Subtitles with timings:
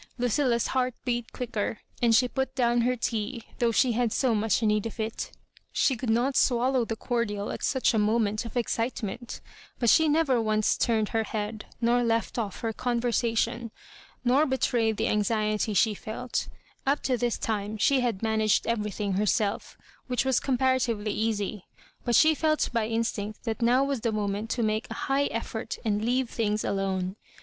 [0.17, 4.63] Lncilla's lieart beat quicker, and she put down her tea, 4Jiough she had so much
[4.63, 5.31] need of it
[5.71, 9.41] She oould not swallow the cordial tX such a mo ment of excitement
[9.77, 13.69] But she never once turned her head, nor left off her conversation,
[14.25, 16.47] nor be trayed the anxiety she felt
[16.83, 19.77] Up to this time she bad managed everything herself,
[20.07, 21.67] which was comparatively easy;
[22.03, 25.77] but she felt by instinct that now was the moment to make a high effort
[25.85, 27.17] and leave things alone.